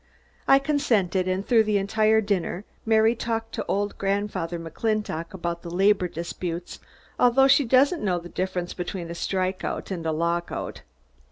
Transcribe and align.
I 0.47 0.57
consented, 0.57 1.27
and 1.27 1.45
through 1.45 1.65
the 1.65 1.77
entire 1.77 2.21
dinner, 2.21 2.65
Mary 2.87 3.13
talked 3.13 3.53
to 3.53 3.65
old 3.67 3.99
Grandfather 3.99 4.57
McClintock 4.57 5.31
about 5.31 5.61
the 5.61 5.69
labor 5.69 6.07
disputes 6.07 6.79
although 7.19 7.47
she 7.47 7.65
doesn't 7.65 8.01
know 8.03 8.17
the 8.17 8.27
difference 8.27 8.73
between 8.73 9.11
a 9.11 9.13
strike 9.13 9.63
out 9.63 9.91
and 9.91 10.03
a 10.07 10.11
lock 10.11 10.51
out. 10.51 10.81